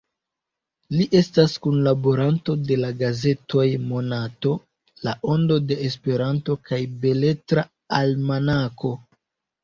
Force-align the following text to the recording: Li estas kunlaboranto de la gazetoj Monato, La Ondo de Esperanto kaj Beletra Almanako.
Li 0.99 1.05
estas 1.17 1.51
kunlaboranto 1.65 2.55
de 2.69 2.77
la 2.83 2.87
gazetoj 3.01 3.65
Monato, 3.91 4.53
La 5.07 5.13
Ondo 5.33 5.57
de 5.73 5.77
Esperanto 5.89 6.55
kaj 6.71 6.79
Beletra 7.05 7.67
Almanako. 7.99 8.91